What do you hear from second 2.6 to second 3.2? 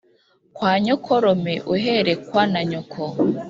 nyoko.